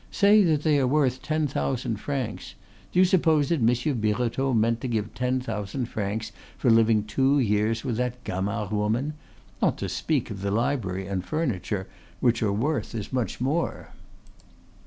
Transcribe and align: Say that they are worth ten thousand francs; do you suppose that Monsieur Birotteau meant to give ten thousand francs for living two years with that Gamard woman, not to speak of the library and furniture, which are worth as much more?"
Say 0.09 0.41
that 0.45 0.63
they 0.63 0.79
are 0.79 0.87
worth 0.87 1.21
ten 1.21 1.45
thousand 1.45 1.97
francs; 1.97 2.55
do 2.91 2.97
you 2.97 3.05
suppose 3.05 3.49
that 3.49 3.61
Monsieur 3.61 3.93
Birotteau 3.93 4.51
meant 4.51 4.81
to 4.81 4.87
give 4.87 5.13
ten 5.13 5.39
thousand 5.39 5.85
francs 5.89 6.31
for 6.57 6.71
living 6.71 7.03
two 7.03 7.37
years 7.37 7.83
with 7.85 7.97
that 7.97 8.23
Gamard 8.23 8.71
woman, 8.71 9.13
not 9.61 9.77
to 9.77 9.87
speak 9.87 10.31
of 10.31 10.41
the 10.41 10.49
library 10.49 11.05
and 11.05 11.23
furniture, 11.23 11.85
which 12.19 12.41
are 12.41 12.51
worth 12.51 12.95
as 12.95 13.13
much 13.13 13.39
more?" 13.39 13.91